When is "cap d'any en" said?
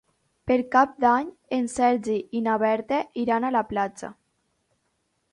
0.75-1.67